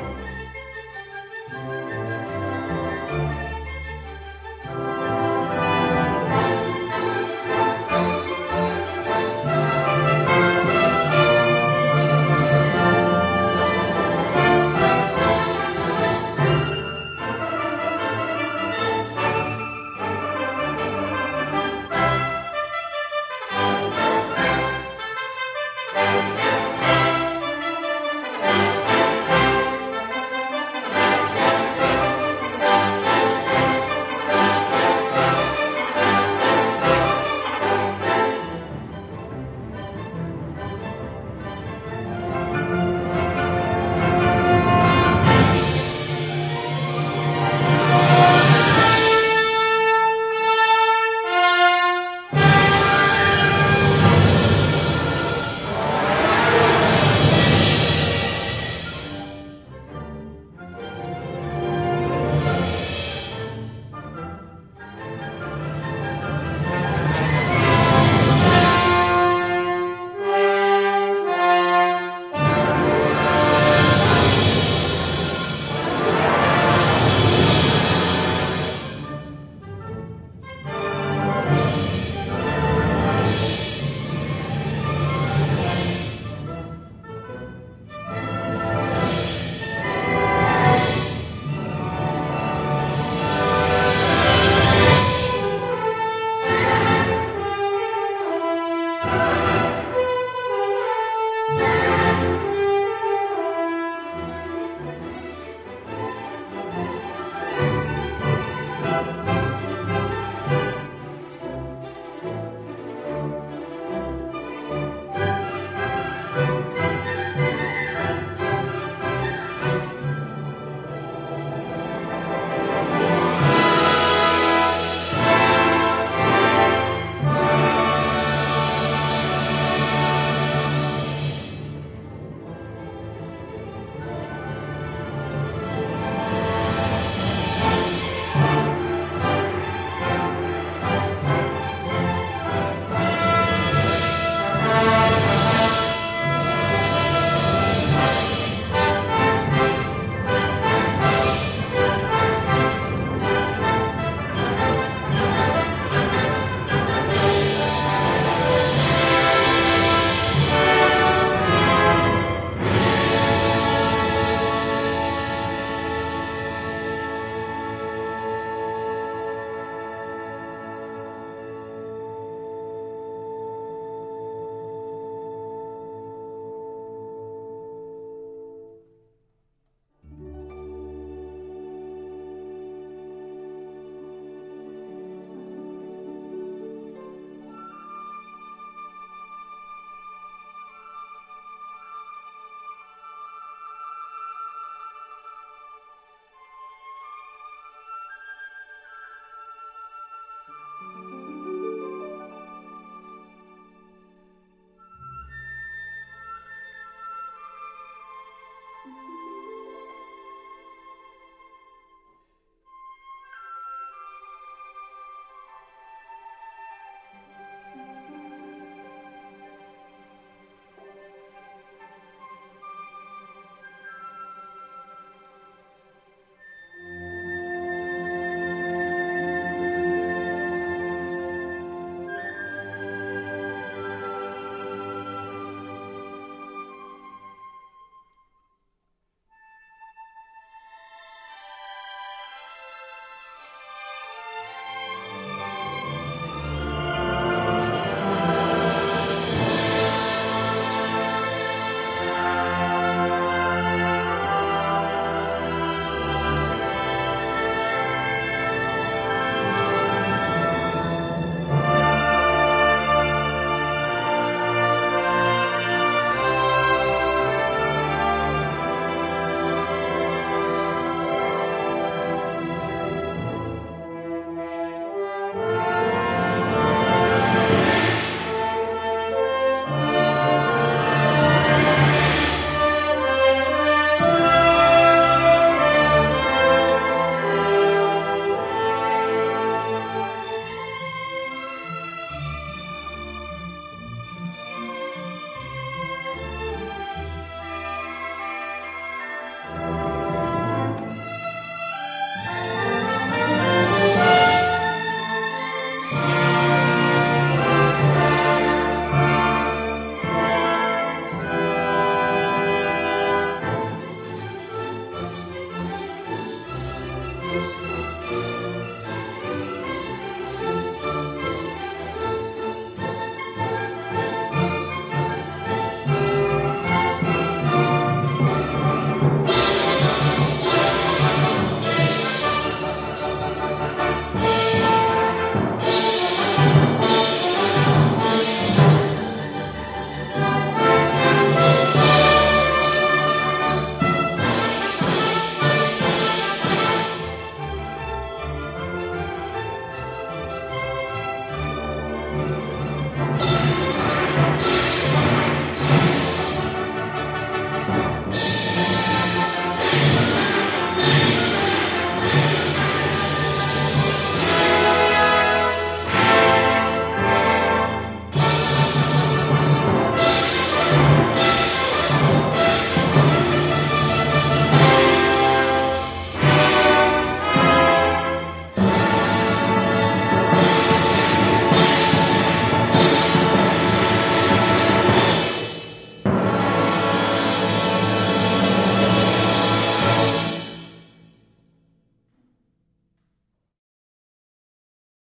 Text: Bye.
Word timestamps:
Bye. 0.00 0.29